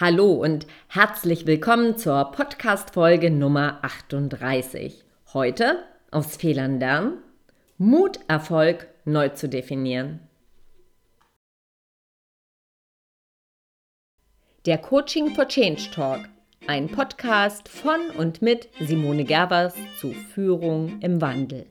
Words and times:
Hallo 0.00 0.32
und 0.34 0.68
herzlich 0.86 1.44
willkommen 1.44 1.96
zur 1.98 2.30
Podcast-Folge 2.30 3.32
Nummer 3.32 3.80
38. 3.82 5.02
Heute 5.34 5.82
aus 6.12 6.36
Fehlern 6.36 6.78
lernen, 6.78 7.18
Mut, 7.78 8.20
Erfolg 8.28 8.86
neu 9.04 9.30
zu 9.30 9.48
definieren. 9.48 10.20
Der 14.66 14.78
Coaching 14.78 15.34
for 15.34 15.48
Change 15.48 15.90
Talk, 15.92 16.28
ein 16.68 16.86
Podcast 16.86 17.68
von 17.68 17.98
und 18.16 18.40
mit 18.40 18.68
Simone 18.78 19.24
Gervers 19.24 19.74
zu 19.98 20.12
Führung 20.12 21.00
im 21.00 21.20
Wandel. 21.20 21.66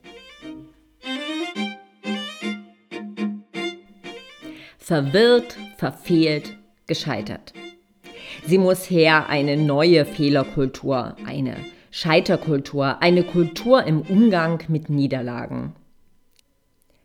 Verwirrt, 4.76 5.56
verfehlt, 5.78 6.58
gescheitert. 6.86 7.54
Sie 8.46 8.58
muss 8.58 8.90
her 8.90 9.28
eine 9.28 9.56
neue 9.56 10.04
Fehlerkultur, 10.04 11.16
eine 11.26 11.56
Scheiterkultur, 11.90 13.02
eine 13.02 13.22
Kultur 13.22 13.84
im 13.84 14.02
Umgang 14.02 14.62
mit 14.68 14.90
Niederlagen. 14.90 15.74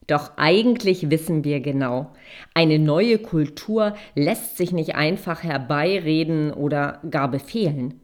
Doch 0.07 0.31
eigentlich 0.35 1.09
wissen 1.09 1.43
wir 1.43 1.61
genau, 1.61 2.11
eine 2.53 2.77
neue 2.77 3.17
Kultur 3.19 3.95
lässt 4.15 4.57
sich 4.57 4.73
nicht 4.73 4.95
einfach 4.95 5.43
herbeireden 5.43 6.51
oder 6.51 6.99
gar 7.09 7.31
befehlen. 7.31 8.01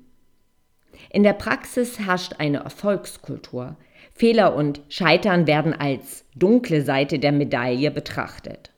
In 1.10 1.24
der 1.24 1.34
Praxis 1.34 2.00
herrscht 2.00 2.36
eine 2.38 2.60
Erfolgskultur. 2.60 3.76
Fehler 4.14 4.56
und 4.56 4.82
Scheitern 4.90 5.48
werden 5.48 5.74
als 5.74 6.26
dunkle 6.36 6.82
Seite 6.82 7.20
der 7.20 7.32
Medaille 7.32 7.92
betrachtet. 7.92 8.72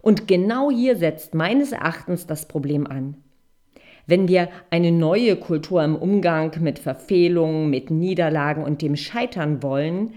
Und 0.00 0.26
genau 0.26 0.70
hier 0.70 0.96
setzt 0.96 1.34
meines 1.34 1.72
Erachtens 1.72 2.26
das 2.26 2.46
Problem 2.46 2.86
an. 2.86 3.16
Wenn 4.06 4.28
wir 4.28 4.48
eine 4.70 4.90
neue 4.90 5.36
Kultur 5.36 5.82
im 5.84 5.96
Umgang 5.96 6.60
mit 6.60 6.78
Verfehlungen, 6.78 7.70
mit 7.70 7.90
Niederlagen 7.90 8.64
und 8.64 8.82
dem 8.82 8.96
Scheitern 8.96 9.62
wollen, 9.62 10.14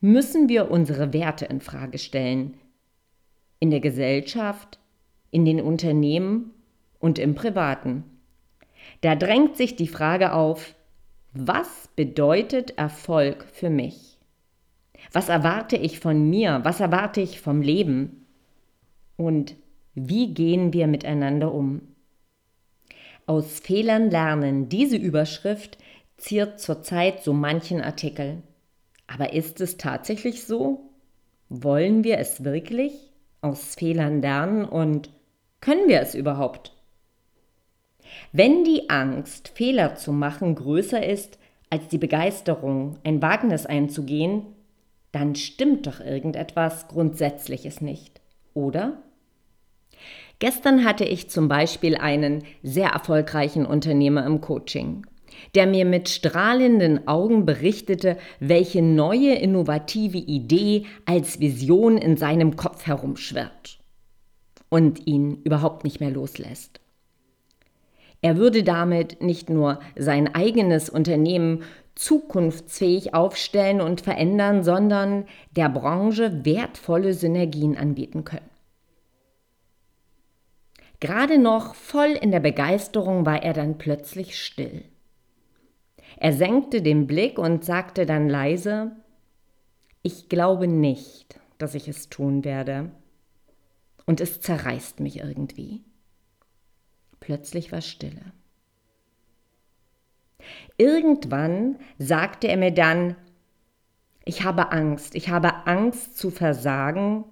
müssen 0.00 0.48
wir 0.48 0.70
unsere 0.70 1.12
Werte 1.12 1.46
in 1.46 1.60
Frage 1.60 1.98
stellen. 1.98 2.54
In 3.60 3.70
der 3.70 3.80
Gesellschaft, 3.80 4.78
in 5.30 5.44
den 5.44 5.60
Unternehmen 5.60 6.50
und 6.98 7.18
im 7.18 7.34
Privaten. 7.34 8.04
Da 9.00 9.14
drängt 9.14 9.56
sich 9.56 9.76
die 9.76 9.88
Frage 9.88 10.32
auf, 10.32 10.74
was 11.32 11.88
bedeutet 11.96 12.76
Erfolg 12.76 13.46
für 13.52 13.70
mich? 13.70 14.18
Was 15.12 15.28
erwarte 15.28 15.76
ich 15.76 16.00
von 16.00 16.28
mir? 16.28 16.60
Was 16.62 16.80
erwarte 16.80 17.20
ich 17.20 17.40
vom 17.40 17.62
Leben? 17.62 18.26
Und 19.16 19.56
wie 19.94 20.34
gehen 20.34 20.72
wir 20.72 20.86
miteinander 20.86 21.52
um? 21.52 21.82
Aus 23.26 23.60
Fehlern 23.60 24.10
lernen. 24.10 24.68
Diese 24.68 24.96
Überschrift 24.96 25.78
ziert 26.16 26.60
zurzeit 26.60 27.22
so 27.22 27.32
manchen 27.32 27.80
Artikel. 27.80 28.42
Aber 29.06 29.32
ist 29.32 29.60
es 29.60 29.76
tatsächlich 29.76 30.44
so? 30.44 30.90
Wollen 31.48 32.04
wir 32.04 32.18
es 32.18 32.44
wirklich? 32.44 32.92
Aus 33.40 33.74
Fehlern 33.74 34.22
lernen 34.22 34.64
und 34.64 35.10
können 35.60 35.88
wir 35.88 36.00
es 36.00 36.14
überhaupt? 36.14 36.72
Wenn 38.32 38.64
die 38.64 38.90
Angst, 38.90 39.48
Fehler 39.48 39.94
zu 39.96 40.12
machen, 40.12 40.54
größer 40.54 41.04
ist 41.04 41.38
als 41.70 41.88
die 41.88 41.98
Begeisterung, 41.98 42.98
ein 43.04 43.22
Wagnis 43.22 43.66
einzugehen, 43.66 44.44
dann 45.12 45.34
stimmt 45.34 45.86
doch 45.86 46.00
irgendetwas 46.00 46.88
Grundsätzliches 46.88 47.80
nicht, 47.80 48.20
oder? 48.54 49.02
Gestern 50.42 50.84
hatte 50.84 51.04
ich 51.04 51.30
zum 51.30 51.46
Beispiel 51.46 51.94
einen 51.94 52.42
sehr 52.64 52.88
erfolgreichen 52.88 53.64
Unternehmer 53.64 54.26
im 54.26 54.40
Coaching, 54.40 55.06
der 55.54 55.68
mir 55.68 55.84
mit 55.84 56.08
strahlenden 56.08 57.06
Augen 57.06 57.46
berichtete, 57.46 58.16
welche 58.40 58.82
neue 58.82 59.34
innovative 59.34 60.18
Idee 60.18 60.86
als 61.06 61.38
Vision 61.38 61.96
in 61.96 62.16
seinem 62.16 62.56
Kopf 62.56 62.88
herumschwirrt 62.88 63.78
und 64.68 65.06
ihn 65.06 65.40
überhaupt 65.44 65.84
nicht 65.84 66.00
mehr 66.00 66.10
loslässt. 66.10 66.80
Er 68.20 68.36
würde 68.36 68.64
damit 68.64 69.22
nicht 69.22 69.48
nur 69.48 69.78
sein 69.96 70.34
eigenes 70.34 70.90
Unternehmen 70.90 71.62
zukunftsfähig 71.94 73.14
aufstellen 73.14 73.80
und 73.80 74.00
verändern, 74.00 74.64
sondern 74.64 75.24
der 75.54 75.68
Branche 75.68 76.44
wertvolle 76.44 77.14
Synergien 77.14 77.76
anbieten 77.76 78.24
können. 78.24 78.51
Gerade 81.02 81.36
noch 81.36 81.74
voll 81.74 82.10
in 82.10 82.30
der 82.30 82.38
Begeisterung 82.38 83.26
war 83.26 83.42
er 83.42 83.54
dann 83.54 83.76
plötzlich 83.76 84.38
still. 84.38 84.84
Er 86.16 86.32
senkte 86.32 86.80
den 86.80 87.08
Blick 87.08 87.40
und 87.40 87.64
sagte 87.64 88.06
dann 88.06 88.28
leise, 88.28 88.92
ich 90.02 90.28
glaube 90.28 90.68
nicht, 90.68 91.40
dass 91.58 91.74
ich 91.74 91.88
es 91.88 92.08
tun 92.08 92.44
werde. 92.44 92.92
Und 94.06 94.20
es 94.20 94.40
zerreißt 94.40 95.00
mich 95.00 95.18
irgendwie. 95.18 95.82
Plötzlich 97.18 97.72
war 97.72 97.80
Stille. 97.80 98.32
Irgendwann 100.76 101.80
sagte 101.98 102.46
er 102.46 102.56
mir 102.56 102.72
dann, 102.72 103.16
ich 104.24 104.44
habe 104.44 104.70
Angst, 104.70 105.16
ich 105.16 105.30
habe 105.30 105.66
Angst 105.66 106.16
zu 106.16 106.30
versagen, 106.30 107.24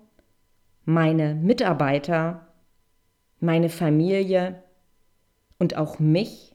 meine 0.84 1.36
Mitarbeiter 1.36 2.48
meine 3.40 3.68
Familie 3.68 4.62
und 5.58 5.76
auch 5.76 5.98
mich 5.98 6.54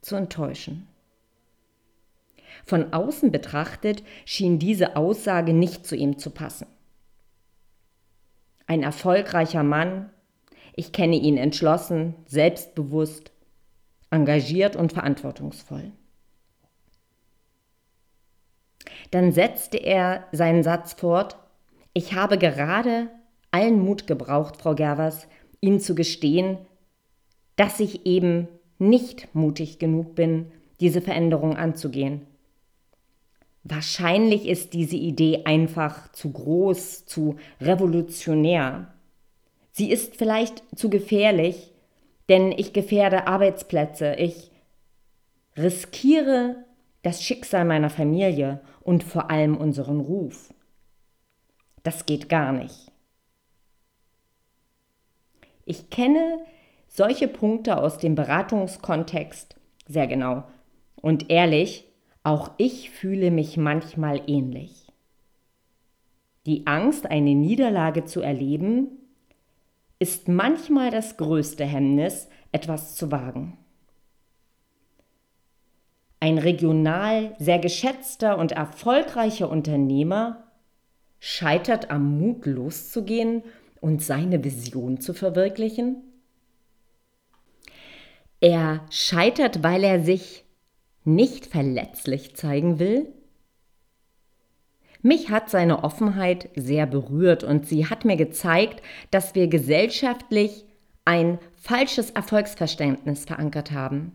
zu 0.00 0.16
enttäuschen. 0.16 0.86
Von 2.64 2.92
außen 2.92 3.30
betrachtet 3.30 4.02
schien 4.24 4.58
diese 4.58 4.96
Aussage 4.96 5.52
nicht 5.52 5.86
zu 5.86 5.96
ihm 5.96 6.18
zu 6.18 6.30
passen. 6.30 6.66
Ein 8.66 8.82
erfolgreicher 8.82 9.62
Mann, 9.62 10.10
ich 10.74 10.92
kenne 10.92 11.16
ihn 11.16 11.38
entschlossen, 11.38 12.14
selbstbewusst, 12.26 13.32
engagiert 14.10 14.76
und 14.76 14.92
verantwortungsvoll. 14.92 15.92
Dann 19.10 19.32
setzte 19.32 19.78
er 19.78 20.26
seinen 20.32 20.62
Satz 20.62 20.92
fort, 20.92 21.36
ich 21.94 22.14
habe 22.14 22.38
gerade 22.38 23.08
allen 23.50 23.80
Mut 23.80 24.06
gebraucht, 24.06 24.56
Frau 24.56 24.74
Gervers, 24.74 25.26
ihnen 25.60 25.80
zu 25.80 25.94
gestehen, 25.94 26.58
dass 27.56 27.80
ich 27.80 28.06
eben 28.06 28.48
nicht 28.78 29.34
mutig 29.34 29.78
genug 29.78 30.14
bin, 30.14 30.46
diese 30.80 31.00
Veränderung 31.00 31.56
anzugehen. 31.56 32.26
Wahrscheinlich 33.64 34.46
ist 34.46 34.72
diese 34.72 34.96
Idee 34.96 35.42
einfach 35.44 36.10
zu 36.12 36.32
groß, 36.32 37.06
zu 37.06 37.36
revolutionär. 37.60 38.94
Sie 39.72 39.90
ist 39.90 40.16
vielleicht 40.16 40.62
zu 40.76 40.88
gefährlich, 40.88 41.72
denn 42.28 42.52
ich 42.52 42.72
gefährde 42.72 43.26
Arbeitsplätze, 43.26 44.14
ich 44.14 44.50
riskiere 45.56 46.64
das 47.02 47.22
Schicksal 47.22 47.64
meiner 47.64 47.90
Familie 47.90 48.60
und 48.80 49.02
vor 49.02 49.30
allem 49.30 49.56
unseren 49.56 50.00
Ruf. 50.00 50.54
Das 51.82 52.06
geht 52.06 52.28
gar 52.28 52.52
nicht. 52.52 52.87
Ich 55.68 55.90
kenne 55.90 56.38
solche 56.86 57.28
Punkte 57.28 57.76
aus 57.76 57.98
dem 57.98 58.14
Beratungskontext 58.14 59.54
sehr 59.86 60.06
genau. 60.06 60.44
Und 60.96 61.30
ehrlich, 61.30 61.84
auch 62.22 62.52
ich 62.56 62.88
fühle 62.88 63.30
mich 63.30 63.58
manchmal 63.58 64.22
ähnlich. 64.26 64.86
Die 66.46 66.66
Angst, 66.66 67.10
eine 67.10 67.34
Niederlage 67.34 68.06
zu 68.06 68.22
erleben, 68.22 68.88
ist 69.98 70.26
manchmal 70.28 70.90
das 70.90 71.18
größte 71.18 71.66
Hemmnis, 71.66 72.30
etwas 72.50 72.94
zu 72.94 73.10
wagen. 73.10 73.58
Ein 76.20 76.38
regional 76.38 77.34
sehr 77.38 77.58
geschätzter 77.58 78.38
und 78.38 78.52
erfolgreicher 78.52 79.50
Unternehmer 79.50 80.44
scheitert 81.20 81.90
am 81.90 82.18
Mut 82.18 82.46
loszugehen 82.46 83.42
und 83.80 84.02
seine 84.02 84.44
Vision 84.44 85.00
zu 85.00 85.14
verwirklichen? 85.14 86.02
Er 88.40 88.86
scheitert, 88.90 89.62
weil 89.62 89.82
er 89.82 90.00
sich 90.00 90.44
nicht 91.04 91.46
verletzlich 91.46 92.36
zeigen 92.36 92.78
will? 92.78 93.12
Mich 95.02 95.30
hat 95.30 95.48
seine 95.48 95.84
Offenheit 95.84 96.50
sehr 96.56 96.86
berührt 96.86 97.44
und 97.44 97.66
sie 97.66 97.86
hat 97.86 98.04
mir 98.04 98.16
gezeigt, 98.16 98.82
dass 99.10 99.34
wir 99.34 99.46
gesellschaftlich 99.46 100.64
ein 101.04 101.38
falsches 101.54 102.10
Erfolgsverständnis 102.10 103.24
verankert 103.24 103.70
haben. 103.72 104.12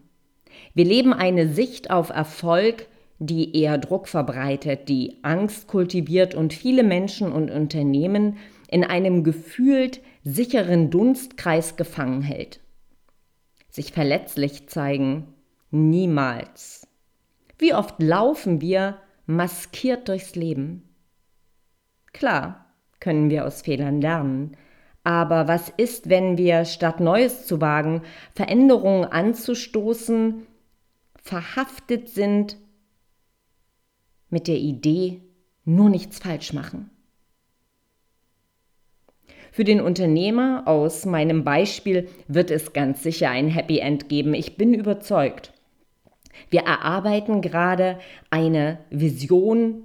Wir 0.73 0.85
leben 0.85 1.13
eine 1.13 1.47
Sicht 1.47 1.89
auf 1.89 2.09
Erfolg, 2.09 2.87
die 3.19 3.57
eher 3.57 3.77
Druck 3.77 4.07
verbreitet, 4.07 4.89
die 4.89 5.17
Angst 5.23 5.67
kultiviert 5.67 6.35
und 6.35 6.53
viele 6.53 6.83
Menschen 6.83 7.31
und 7.31 7.49
Unternehmen 7.49 8.37
in 8.73 8.83
einem 8.83 9.23
gefühlt 9.23 10.01
sicheren 10.23 10.89
Dunstkreis 10.89 11.75
gefangen 11.75 12.23
hält. 12.23 12.59
sich 13.69 13.91
verletzlich 13.91 14.67
zeigen? 14.67 15.33
Niemals. 15.69 16.87
Wie 17.57 17.73
oft 17.73 18.01
laufen 18.01 18.61
wir 18.61 18.99
maskiert 19.25 20.07
durchs 20.07 20.35
Leben? 20.35 20.89
Klar, 22.13 22.65
können 22.99 23.29
wir 23.29 23.45
aus 23.45 23.61
Fehlern 23.61 24.01
lernen. 24.01 24.57
Aber 25.03 25.47
was 25.47 25.69
ist, 25.69 26.09
wenn 26.09 26.37
wir, 26.37 26.65
statt 26.65 26.99
Neues 26.99 27.45
zu 27.45 27.61
wagen, 27.61 28.01
Veränderungen 28.33 29.05
anzustoßen, 29.05 30.47
verhaftet 31.15 32.09
sind 32.09 32.57
mit 34.29 34.47
der 34.47 34.57
Idee, 34.57 35.21
nur 35.63 35.89
nichts 35.89 36.19
falsch 36.19 36.53
machen? 36.53 36.89
Für 39.53 39.63
den 39.63 39.81
Unternehmer 39.81 40.63
aus 40.65 41.05
meinem 41.05 41.43
Beispiel 41.43 42.09
wird 42.27 42.49
es 42.49 42.73
ganz 42.73 43.03
sicher 43.03 43.29
ein 43.29 43.49
Happy 43.49 43.77
End 43.77 44.09
geben. 44.09 44.33
Ich 44.33 44.57
bin 44.57 44.73
überzeugt. 44.73 45.53
Wir 46.49 46.61
erarbeiten 46.61 47.41
gerade 47.41 47.99
eine 48.31 48.79
Vision, 48.89 49.83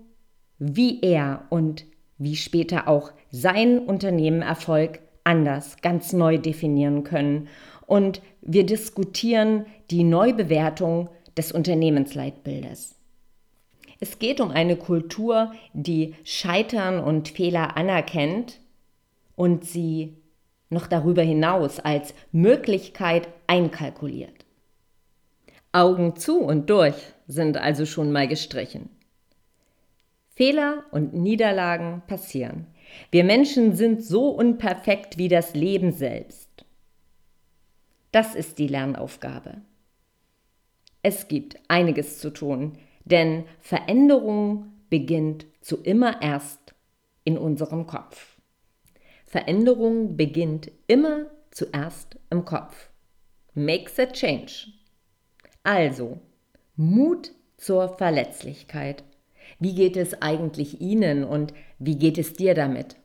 wie 0.59 1.03
er 1.03 1.45
und 1.51 1.85
wie 2.17 2.37
später 2.37 2.89
auch 2.89 3.13
sein 3.31 3.79
Unternehmen 3.79 4.41
Erfolg 4.41 5.01
anders, 5.23 5.77
ganz 5.83 6.15
neu 6.15 6.39
definieren 6.39 7.05
können. 7.05 7.49
Und 7.85 8.23
wir 8.41 8.65
diskutieren 8.65 9.67
die 9.91 10.03
Neubewertung 10.03 11.11
des 11.37 11.53
Unternehmensleitbildes. 11.53 12.97
Es 14.01 14.19
geht 14.19 14.41
um 14.41 14.51
eine 14.51 14.77
Kultur, 14.77 15.53
die 15.75 16.15
Scheitern 16.25 17.01
und 17.01 17.29
Fehler 17.29 17.77
anerkennt 17.77 18.61
und 19.39 19.65
sie 19.65 20.17
noch 20.69 20.89
darüber 20.89 21.23
hinaus 21.23 21.79
als 21.79 22.13
Möglichkeit 22.33 23.29
einkalkuliert. 23.47 24.45
Augen 25.71 26.17
zu 26.17 26.41
und 26.41 26.69
durch 26.69 26.97
sind 27.29 27.57
also 27.57 27.87
schon 27.87 28.11
mal 28.11 28.27
gestrichen. 28.27 28.91
Fehler 30.35 30.85
und 30.91 31.15
Niederlagen 31.15 32.03
passieren. 32.09 32.67
Wir 33.13 33.23
Menschen 33.23 33.77
sind 33.77 34.05
so 34.05 34.29
unperfekt 34.29 35.19
wie 35.19 35.29
das 35.29 35.55
Leben 35.55 35.93
selbst. 35.93 36.65
Das 38.11 38.35
ist 38.35 38.59
die 38.59 38.69
Lernaufgabe. 38.69 39.63
Es 41.03 41.29
gibt 41.29 41.59
einiges 41.69 42.19
zu 42.19 42.31
tun, 42.31 42.77
denn 43.05 43.45
Veränderung 43.61 44.73
beginnt 44.91 45.47
zu 45.61 45.81
immer 45.83 46.23
erst 46.23 46.75
in 47.25 47.39
unserem 47.39 47.87
Kopf. 47.87 48.38
Veränderung 49.29 50.17
beginnt 50.17 50.71
immer 50.87 51.27
zuerst 51.51 52.17
im 52.31 52.47
Kopf. 52.47 52.89
Makes 53.53 53.99
a 53.99 54.07
change. 54.07 54.69
Also, 55.63 56.19
Mut 56.77 57.33
zur 57.59 57.91
Verletzlichkeit. 57.99 59.05
Wie 59.59 59.75
geht 59.75 59.99
es 59.99 60.23
eigentlich 60.23 60.81
Ihnen 60.81 61.25
und 61.25 61.53
wie 61.79 61.99
geht 61.99 62.17
es 62.17 62.33
dir 62.33 62.55
damit? 62.55 62.97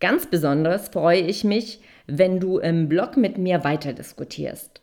Ganz 0.00 0.26
besonders 0.26 0.88
freue 0.88 1.20
ich 1.20 1.44
mich, 1.44 1.80
wenn 2.06 2.40
du 2.40 2.58
im 2.58 2.88
Blog 2.88 3.16
mit 3.16 3.38
mir 3.38 3.64
weiter 3.64 3.92
diskutierst 3.92 4.80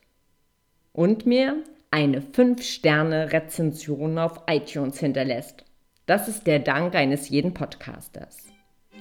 und 0.93 1.25
mir 1.25 1.63
eine 1.91 2.21
5-Sterne-Rezension 2.21 4.17
auf 4.19 4.41
iTunes 4.47 4.99
hinterlässt. 4.99 5.65
Das 6.05 6.27
ist 6.27 6.47
der 6.47 6.59
Dank 6.59 6.95
eines 6.95 7.29
jeden 7.29 7.53
Podcasters. 7.53 8.45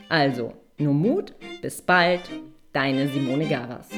Also, 0.08 0.52
nur 0.78 0.94
Mut, 0.94 1.34
bis 1.62 1.82
bald, 1.82 2.22
deine 2.72 3.08
Simone 3.08 3.46
Garas. 3.46 3.88